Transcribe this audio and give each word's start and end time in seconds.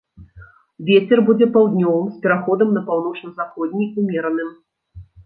Вецер 0.87 1.19
будзе 1.27 1.47
паўднёвым 1.57 2.07
з 2.13 2.17
пераходам 2.23 2.71
на 2.79 2.83
паўночна-заходні, 2.89 3.91
умераным. 4.05 4.49